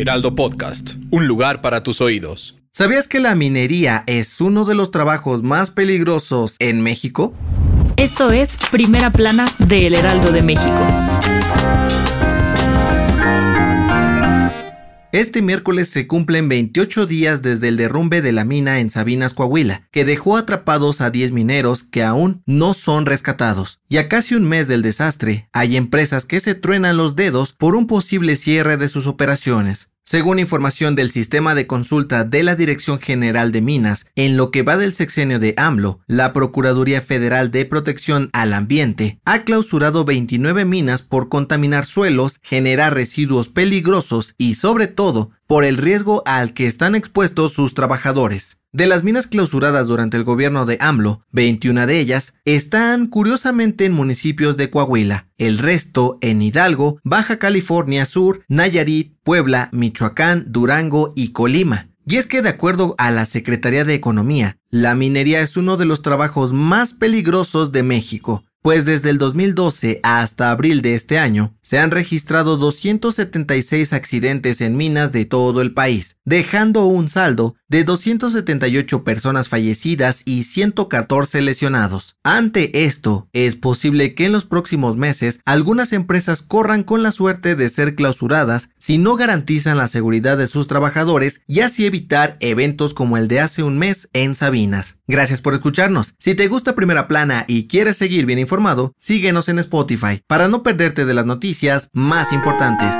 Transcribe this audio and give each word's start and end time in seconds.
Heraldo 0.00 0.34
Podcast, 0.34 0.94
un 1.10 1.26
lugar 1.26 1.60
para 1.60 1.82
tus 1.82 2.00
oídos. 2.00 2.56
¿Sabías 2.70 3.06
que 3.06 3.20
la 3.20 3.34
minería 3.34 4.02
es 4.06 4.40
uno 4.40 4.64
de 4.64 4.74
los 4.74 4.90
trabajos 4.90 5.42
más 5.42 5.70
peligrosos 5.70 6.56
en 6.58 6.80
México? 6.80 7.34
Esto 7.98 8.30
es 8.30 8.56
Primera 8.70 9.10
Plana 9.10 9.46
de 9.58 9.88
El 9.88 9.94
Heraldo 9.94 10.32
de 10.32 10.40
México. 10.40 11.99
Este 15.12 15.42
miércoles 15.42 15.88
se 15.88 16.06
cumplen 16.06 16.48
28 16.48 17.04
días 17.04 17.42
desde 17.42 17.66
el 17.66 17.76
derrumbe 17.76 18.22
de 18.22 18.30
la 18.30 18.44
mina 18.44 18.78
en 18.78 18.90
Sabinas, 18.90 19.34
Coahuila, 19.34 19.88
que 19.90 20.04
dejó 20.04 20.36
atrapados 20.36 21.00
a 21.00 21.10
10 21.10 21.32
mineros 21.32 21.82
que 21.82 22.04
aún 22.04 22.44
no 22.46 22.74
son 22.74 23.06
rescatados. 23.06 23.80
Y 23.88 23.96
a 23.96 24.08
casi 24.08 24.36
un 24.36 24.44
mes 24.44 24.68
del 24.68 24.82
desastre, 24.82 25.48
hay 25.52 25.76
empresas 25.76 26.26
que 26.26 26.38
se 26.38 26.54
truenan 26.54 26.96
los 26.96 27.16
dedos 27.16 27.52
por 27.52 27.74
un 27.74 27.88
posible 27.88 28.36
cierre 28.36 28.76
de 28.76 28.86
sus 28.86 29.08
operaciones. 29.08 29.90
Según 30.10 30.40
información 30.40 30.96
del 30.96 31.12
sistema 31.12 31.54
de 31.54 31.68
consulta 31.68 32.24
de 32.24 32.42
la 32.42 32.56
Dirección 32.56 32.98
General 32.98 33.52
de 33.52 33.62
Minas, 33.62 34.06
en 34.16 34.36
lo 34.36 34.50
que 34.50 34.64
va 34.64 34.76
del 34.76 34.92
sexenio 34.92 35.38
de 35.38 35.54
AMLO, 35.56 36.00
la 36.08 36.32
Procuraduría 36.32 37.00
Federal 37.00 37.52
de 37.52 37.64
Protección 37.64 38.28
al 38.32 38.52
Ambiente 38.52 39.20
ha 39.24 39.44
clausurado 39.44 40.04
29 40.04 40.64
minas 40.64 41.02
por 41.02 41.28
contaminar 41.28 41.84
suelos, 41.84 42.40
generar 42.42 42.92
residuos 42.94 43.50
peligrosos 43.50 44.34
y 44.36 44.54
sobre 44.54 44.88
todo 44.88 45.30
por 45.46 45.64
el 45.64 45.76
riesgo 45.76 46.24
al 46.26 46.54
que 46.54 46.66
están 46.66 46.96
expuestos 46.96 47.52
sus 47.52 47.74
trabajadores. 47.74 48.59
De 48.72 48.86
las 48.86 49.02
minas 49.02 49.26
clausuradas 49.26 49.88
durante 49.88 50.16
el 50.16 50.22
gobierno 50.22 50.64
de 50.64 50.78
AMLO, 50.80 51.24
21 51.32 51.88
de 51.88 51.98
ellas 51.98 52.34
están 52.44 53.08
curiosamente 53.08 53.84
en 53.84 53.92
municipios 53.92 54.56
de 54.56 54.70
Coahuila, 54.70 55.28
el 55.38 55.58
resto 55.58 56.18
en 56.20 56.40
Hidalgo, 56.40 57.00
Baja 57.02 57.40
California 57.40 58.06
Sur, 58.06 58.44
Nayarit, 58.46 59.16
Puebla, 59.24 59.70
Michoacán, 59.72 60.44
Durango 60.52 61.12
y 61.16 61.32
Colima. 61.32 61.88
Y 62.06 62.16
es 62.16 62.26
que 62.26 62.42
de 62.42 62.48
acuerdo 62.48 62.94
a 62.96 63.10
la 63.10 63.24
Secretaría 63.24 63.84
de 63.84 63.94
Economía, 63.94 64.56
la 64.68 64.94
minería 64.94 65.40
es 65.40 65.56
uno 65.56 65.76
de 65.76 65.84
los 65.84 66.02
trabajos 66.02 66.52
más 66.52 66.92
peligrosos 66.92 67.72
de 67.72 67.82
México, 67.82 68.44
pues 68.62 68.84
desde 68.84 69.10
el 69.10 69.18
2012 69.18 70.00
hasta 70.02 70.50
abril 70.50 70.82
de 70.82 70.94
este 70.94 71.18
año 71.18 71.54
se 71.62 71.78
han 71.78 71.90
registrado 71.90 72.56
276 72.56 73.92
accidentes 73.92 74.60
en 74.60 74.76
minas 74.76 75.12
de 75.12 75.24
todo 75.24 75.62
el 75.62 75.72
país, 75.72 76.16
dejando 76.24 76.84
un 76.84 77.08
saldo 77.08 77.54
de 77.68 77.84
278 77.84 79.04
personas 79.04 79.48
fallecidas 79.48 80.22
y 80.24 80.42
114 80.42 81.40
lesionados. 81.40 82.16
Ante 82.24 82.84
esto, 82.84 83.28
es 83.32 83.54
posible 83.54 84.14
que 84.14 84.26
en 84.26 84.32
los 84.32 84.44
próximos 84.44 84.96
meses 84.96 85.40
algunas 85.44 85.92
empresas 85.92 86.42
corran 86.42 86.82
con 86.82 87.04
la 87.04 87.12
suerte 87.12 87.54
de 87.54 87.68
ser 87.68 87.94
clausuradas 87.94 88.70
si 88.78 88.98
no 88.98 89.14
garantizan 89.14 89.76
la 89.76 89.86
seguridad 89.86 90.36
de 90.36 90.48
sus 90.48 90.66
trabajadores 90.66 91.42
y 91.46 91.60
así 91.60 91.86
evitar 91.86 92.36
eventos 92.40 92.92
como 92.92 93.16
el 93.16 93.28
de 93.28 93.40
hace 93.40 93.62
un 93.62 93.78
mes 93.78 94.08
en 94.12 94.34
Sabinas. 94.34 94.96
Gracias 95.06 95.40
por 95.40 95.54
escucharnos. 95.54 96.14
Si 96.18 96.34
te 96.34 96.48
gusta 96.48 96.74
Primera 96.74 97.06
Plana 97.06 97.44
y 97.46 97.68
quieres 97.68 97.96
seguir 97.96 98.26
bien 98.26 98.38
informado, 98.50 98.94
síguenos 98.98 99.48
en 99.48 99.60
Spotify 99.60 100.24
para 100.26 100.48
no 100.48 100.64
perderte 100.64 101.04
de 101.04 101.14
las 101.14 101.24
noticias 101.24 101.88
más 101.92 102.32
importantes. 102.32 102.96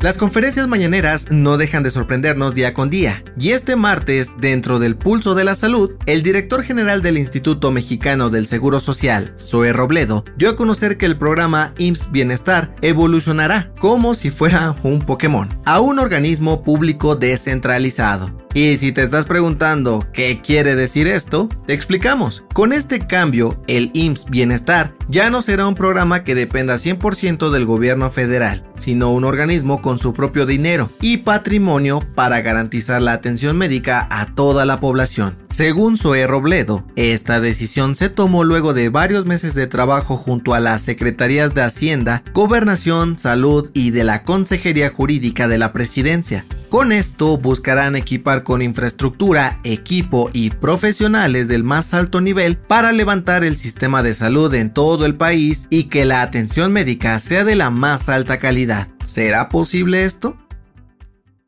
Las 0.00 0.18
conferencias 0.18 0.68
mañaneras 0.68 1.26
no 1.30 1.56
dejan 1.56 1.82
de 1.82 1.90
sorprendernos 1.90 2.54
día 2.54 2.74
con 2.74 2.90
día, 2.90 3.24
y 3.38 3.50
este 3.50 3.74
martes, 3.74 4.32
dentro 4.38 4.78
del 4.78 4.96
pulso 4.96 5.34
de 5.34 5.44
la 5.44 5.54
salud, 5.54 5.96
el 6.04 6.22
director 6.22 6.62
general 6.62 7.00
del 7.00 7.16
Instituto 7.16 7.70
Mexicano 7.70 8.28
del 8.28 8.46
Seguro 8.46 8.80
Social, 8.80 9.34
Zoe 9.38 9.72
Robledo, 9.72 10.24
dio 10.36 10.50
a 10.50 10.56
conocer 10.56 10.98
que 10.98 11.06
el 11.06 11.16
programa 11.16 11.72
IMSS 11.78 12.12
Bienestar 12.12 12.74
evolucionará 12.82 13.72
como 13.78 14.14
si 14.14 14.30
fuera 14.30 14.74
un 14.82 15.00
Pokémon, 15.00 15.48
a 15.64 15.80
un 15.80 15.98
organismo 15.98 16.64
público 16.64 17.16
descentralizado. 17.16 18.30
Y 18.52 18.76
si 18.78 18.90
te 18.90 19.02
estás 19.02 19.26
preguntando 19.26 20.06
qué 20.12 20.40
quiere 20.42 20.74
decir 20.74 21.06
esto, 21.06 21.48
te 21.66 21.72
explicamos. 21.72 22.44
Con 22.52 22.72
este 22.72 23.06
cambio, 23.06 23.62
el 23.68 23.90
IMSS 23.94 24.26
Bienestar 24.28 24.96
ya 25.08 25.30
no 25.30 25.40
será 25.40 25.68
un 25.68 25.76
programa 25.76 26.24
que 26.24 26.34
dependa 26.34 26.74
100% 26.74 27.50
del 27.50 27.64
gobierno 27.64 28.10
federal, 28.10 28.64
sino 28.76 29.12
un 29.12 29.24
organismo 29.24 29.80
con 29.80 29.98
su 29.98 30.12
propio 30.12 30.46
dinero 30.46 30.90
y 31.00 31.18
patrimonio 31.18 32.00
para 32.16 32.40
garantizar 32.40 33.00
la 33.02 33.12
atención 33.12 33.56
médica 33.56 34.08
a 34.10 34.34
toda 34.34 34.64
la 34.64 34.80
población. 34.80 35.36
Según 35.50 35.96
Zoe 35.96 36.26
Robledo, 36.26 36.84
esta 36.96 37.40
decisión 37.40 37.94
se 37.94 38.08
tomó 38.08 38.44
luego 38.44 38.74
de 38.74 38.88
varios 38.88 39.26
meses 39.26 39.54
de 39.54 39.66
trabajo 39.66 40.16
junto 40.16 40.54
a 40.54 40.60
las 40.60 40.80
Secretarías 40.80 41.54
de 41.54 41.62
Hacienda, 41.62 42.24
Gobernación, 42.32 43.18
Salud 43.18 43.70
y 43.74 43.90
de 43.90 44.04
la 44.04 44.24
Consejería 44.24 44.90
Jurídica 44.90 45.46
de 45.46 45.58
la 45.58 45.72
Presidencia. 45.72 46.44
Con 46.70 46.92
esto 46.92 47.36
buscarán 47.36 47.96
equipar 47.96 48.44
con 48.44 48.62
infraestructura, 48.62 49.58
equipo 49.64 50.30
y 50.32 50.50
profesionales 50.50 51.48
del 51.48 51.64
más 51.64 51.92
alto 51.94 52.20
nivel 52.20 52.56
para 52.56 52.92
levantar 52.92 53.42
el 53.42 53.56
sistema 53.56 54.04
de 54.04 54.14
salud 54.14 54.54
en 54.54 54.72
todo 54.72 55.04
el 55.04 55.16
país 55.16 55.66
y 55.68 55.88
que 55.88 56.04
la 56.04 56.22
atención 56.22 56.72
médica 56.72 57.18
sea 57.18 57.42
de 57.42 57.56
la 57.56 57.70
más 57.70 58.08
alta 58.08 58.38
calidad. 58.38 58.86
¿Será 59.04 59.48
posible 59.48 60.04
esto? 60.04 60.36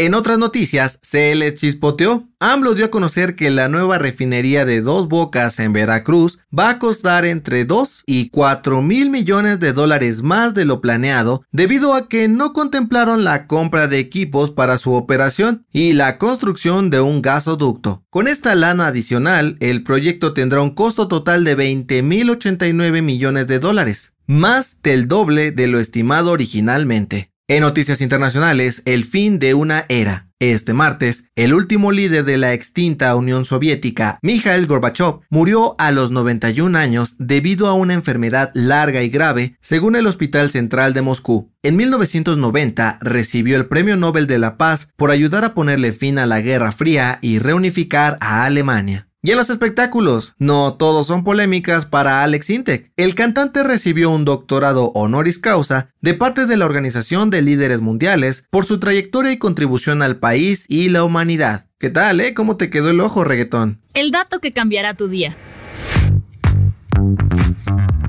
En 0.00 0.14
otras 0.14 0.38
noticias, 0.38 0.98
se 1.02 1.34
les 1.34 1.56
chispoteó. 1.56 2.26
AMLO 2.38 2.74
dio 2.74 2.86
a 2.86 2.90
conocer 2.90 3.36
que 3.36 3.50
la 3.50 3.68
nueva 3.68 3.98
refinería 3.98 4.64
de 4.64 4.80
Dos 4.80 5.08
Bocas 5.08 5.58
en 5.58 5.74
Veracruz 5.74 6.38
va 6.58 6.70
a 6.70 6.78
costar 6.78 7.26
entre 7.26 7.66
2 7.66 8.04
y 8.06 8.30
4 8.30 8.80
mil 8.80 9.10
millones 9.10 9.60
de 9.60 9.74
dólares 9.74 10.22
más 10.22 10.54
de 10.54 10.64
lo 10.64 10.80
planeado 10.80 11.42
debido 11.52 11.92
a 11.92 12.08
que 12.08 12.28
no 12.28 12.54
contemplaron 12.54 13.24
la 13.24 13.46
compra 13.46 13.88
de 13.88 13.98
equipos 13.98 14.52
para 14.52 14.78
su 14.78 14.94
operación 14.94 15.66
y 15.70 15.92
la 15.92 16.16
construcción 16.16 16.88
de 16.88 17.02
un 17.02 17.20
gasoducto. 17.20 18.02
Con 18.08 18.26
esta 18.26 18.54
lana 18.54 18.86
adicional, 18.86 19.58
el 19.60 19.82
proyecto 19.82 20.32
tendrá 20.32 20.62
un 20.62 20.74
costo 20.74 21.08
total 21.08 21.44
de 21.44 21.56
20 21.56 22.02
mil 22.02 22.30
89 22.30 23.02
millones 23.02 23.48
de 23.48 23.58
dólares, 23.58 24.14
más 24.26 24.78
del 24.82 25.08
doble 25.08 25.52
de 25.52 25.66
lo 25.66 25.78
estimado 25.78 26.30
originalmente. 26.30 27.30
En 27.50 27.62
noticias 27.62 28.00
internacionales, 28.00 28.80
el 28.84 29.02
fin 29.02 29.40
de 29.40 29.54
una 29.54 29.84
era. 29.88 30.28
Este 30.38 30.72
martes, 30.72 31.24
el 31.34 31.52
último 31.52 31.90
líder 31.90 32.22
de 32.22 32.38
la 32.38 32.52
extinta 32.52 33.12
Unión 33.16 33.44
Soviética, 33.44 34.20
Mikhail 34.22 34.68
Gorbachev, 34.68 35.22
murió 35.30 35.74
a 35.80 35.90
los 35.90 36.12
91 36.12 36.78
años 36.78 37.16
debido 37.18 37.66
a 37.66 37.74
una 37.74 37.94
enfermedad 37.94 38.52
larga 38.54 39.02
y 39.02 39.08
grave, 39.08 39.56
según 39.60 39.96
el 39.96 40.06
Hospital 40.06 40.52
Central 40.52 40.94
de 40.94 41.02
Moscú. 41.02 41.50
En 41.64 41.74
1990 41.74 42.98
recibió 43.00 43.56
el 43.56 43.66
Premio 43.66 43.96
Nobel 43.96 44.28
de 44.28 44.38
la 44.38 44.56
Paz 44.56 44.88
por 44.94 45.10
ayudar 45.10 45.44
a 45.44 45.52
ponerle 45.52 45.90
fin 45.90 46.20
a 46.20 46.26
la 46.26 46.40
Guerra 46.42 46.70
Fría 46.70 47.18
y 47.20 47.40
reunificar 47.40 48.16
a 48.20 48.44
Alemania. 48.44 49.09
Y 49.22 49.32
en 49.32 49.36
los 49.36 49.50
espectáculos, 49.50 50.34
no 50.38 50.74
todos 50.78 51.06
son 51.06 51.24
polémicas 51.24 51.84
para 51.84 52.22
Alex 52.22 52.48
Intec. 52.48 52.90
El 52.96 53.14
cantante 53.14 53.62
recibió 53.62 54.08
un 54.08 54.24
doctorado 54.24 54.92
honoris 54.94 55.36
causa 55.36 55.90
de 56.00 56.14
parte 56.14 56.46
de 56.46 56.56
la 56.56 56.64
Organización 56.64 57.28
de 57.28 57.42
Líderes 57.42 57.82
Mundiales 57.82 58.46
por 58.48 58.64
su 58.64 58.80
trayectoria 58.80 59.30
y 59.30 59.36
contribución 59.36 60.00
al 60.00 60.16
país 60.16 60.64
y 60.68 60.88
la 60.88 61.04
humanidad. 61.04 61.66
¿Qué 61.78 61.90
tal, 61.90 62.22
eh? 62.22 62.32
¿Cómo 62.32 62.56
te 62.56 62.70
quedó 62.70 62.88
el 62.88 63.00
ojo, 63.02 63.22
reggaetón? 63.22 63.82
El 63.92 64.10
dato 64.10 64.38
que 64.38 64.54
cambiará 64.54 64.94
tu 64.94 65.08
día. 65.08 65.36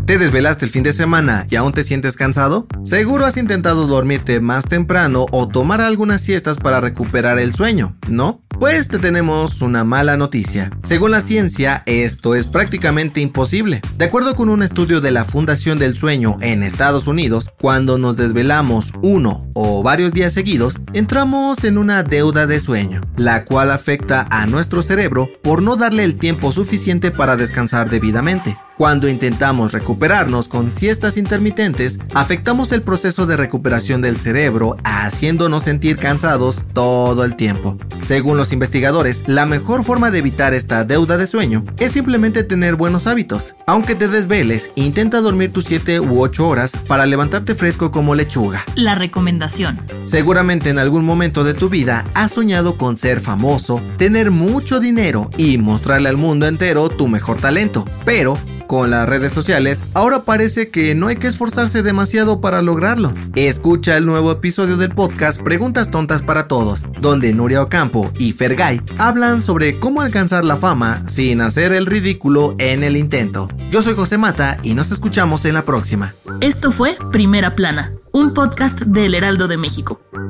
¿Te 0.06 0.18
desvelaste 0.18 0.64
el 0.64 0.72
fin 0.72 0.84
de 0.84 0.94
semana 0.94 1.46
y 1.50 1.58
aún 1.58 1.74
te 1.74 1.84
sientes 1.84 2.16
cansado? 2.16 2.68
Seguro 2.86 3.26
has 3.26 3.36
intentado 3.36 3.86
dormirte 3.86 4.40
más 4.40 4.66
temprano 4.66 5.26
o 5.32 5.50
tomar 5.50 5.82
algunas 5.82 6.22
siestas 6.22 6.58
para 6.58 6.80
recuperar 6.80 7.38
el 7.38 7.54
sueño, 7.54 7.98
¿no? 8.10 8.42
Pues 8.62 8.90
te 8.90 9.00
tenemos 9.00 9.64
una 9.64 9.84
mala 9.84 10.18
noticia. 10.18 10.70
Según 10.84 11.10
la 11.10 11.22
ciencia, 11.22 11.82
esto 11.88 12.36
es 12.36 12.46
prácticamente 12.46 13.20
imposible. 13.20 13.82
De 13.98 14.06
acuerdo 14.06 14.36
con 14.36 14.50
un 14.50 14.62
estudio 14.62 15.02
de 15.02 15.10
la 15.10 15.24
Fundación 15.24 15.80
del 15.80 15.98
Sueño 15.98 16.38
en 16.42 16.62
Estados 16.62 17.08
Unidos, 17.08 17.52
cuando 17.60 17.98
nos 17.98 18.18
desvelamos 18.18 18.94
uno 19.02 19.48
o 19.56 19.82
varios 19.82 20.14
días 20.14 20.34
seguidos, 20.34 20.80
entramos 20.94 21.64
en 21.64 21.80
una 21.80 22.04
deuda 22.04 22.46
de 22.46 22.60
sueño, 22.60 23.02
la 23.18 23.46
cual 23.46 23.72
afecta 23.72 24.28
a 24.30 24.46
nuestro 24.46 24.84
cerebro 24.84 25.28
por 25.42 25.64
no 25.64 25.76
darle 25.76 26.04
el 26.04 26.16
tiempo 26.16 26.52
suficiente 26.52 27.10
para 27.10 27.38
descansar 27.38 27.90
debidamente. 27.90 28.60
Cuando 28.82 29.08
intentamos 29.08 29.74
recuperarnos 29.74 30.48
con 30.48 30.72
siestas 30.72 31.16
intermitentes, 31.16 32.00
afectamos 32.16 32.72
el 32.72 32.82
proceso 32.82 33.28
de 33.28 33.38
recuperación 33.38 34.02
del 34.02 34.18
cerebro, 34.18 34.76
haciéndonos 34.84 35.62
sentir 35.62 35.98
cansados 35.98 36.66
todo 36.74 37.24
el 37.24 37.36
tiempo. 37.36 37.78
Según 38.02 38.38
los 38.38 38.52
investigadores, 38.52 39.24
la 39.28 39.46
mejor 39.46 39.84
forma 39.84 40.10
de 40.10 40.18
evitar 40.18 40.56
esta 40.56 40.84
deuda 40.84 41.18
de 41.18 41.28
sueño 41.28 41.64
es 41.78 41.92
simplemente 41.92 42.44
tener 42.44 42.74
buenos 42.74 43.06
hábitos. 43.06 43.56
Aunque 43.68 43.94
te 43.94 44.08
desveles, 44.08 44.72
intenta 44.74 45.22
dormir 45.22 45.54
tus 45.54 45.66
7 45.66 46.00
u 46.00 46.20
8 46.20 46.48
horas 46.48 46.72
para 46.88 47.06
levantarte 47.06 47.54
fresco 47.54 47.92
como 47.92 48.16
lechuga. 48.16 48.64
La 48.74 48.96
recomendación. 48.96 49.80
Seguramente 50.06 50.72
en 50.72 50.80
algún 50.80 51.06
momento 51.06 51.44
de 51.44 51.54
tu 51.54 51.70
vida 51.70 52.04
has 52.16 52.32
soñado 52.32 52.80
con 52.80 52.98
ser 52.98 53.20
famoso, 53.20 53.80
tener 53.98 54.32
mucho 54.32 54.80
dinero 54.80 55.30
y 55.38 55.60
mostrarle 55.60 56.10
al 56.10 56.18
mundo 56.18 56.48
entero 56.48 56.90
tu 56.90 57.08
mejor 57.08 57.38
talento. 57.38 57.86
Pero 58.06 58.40
con 58.72 58.90
las 58.90 59.06
redes 59.06 59.34
sociales, 59.34 59.84
ahora 59.94 60.24
parece 60.24 60.70
que 60.70 60.96
no 60.96 61.08
hay 61.08 61.18
que 61.18 61.28
esforzarse 61.28 61.84
demasiado 61.84 62.40
para 62.40 62.62
lograrlo. 62.62 63.12
Escucha 63.36 63.98
el 63.98 64.06
nuevo 64.06 64.32
episodio 64.32 64.78
del 64.78 64.96
podcast 64.96 65.42
Preguntas 65.42 65.92
Tontas 65.92 66.22
para 66.22 66.48
Todos, 66.48 66.86
donde 67.02 67.34
Nuria 67.34 67.62
Ocampo 67.62 68.14
y 68.18 68.32
Fergay 68.32 68.80
hablan 68.98 69.42
sobre 69.42 69.78
cómo 69.78 70.00
alcanzar 70.00 70.46
la 70.46 70.56
fama 70.56 71.04
sin 71.10 71.42
hacer 71.42 71.74
el 71.74 71.86
ridículo 71.86 72.56
en 72.60 72.86
el 72.86 72.96
intento. 72.96 73.50
Yo 73.72 73.82
soy 73.82 73.94
José 73.94 74.18
Mata 74.18 74.58
y 74.64 74.74
nos 74.74 74.90
escuchamos 74.94 75.44
en 75.44 75.56
la 75.56 75.64
próxima. 75.64 76.16
Esto 76.40 76.72
fue 76.72 76.96
Primera 77.12 77.58
Plana, 77.58 77.92
un 78.14 78.34
podcast 78.34 78.84
del 78.84 79.16
Heraldo 79.16 79.50
de 79.50 79.58
México. 79.58 80.00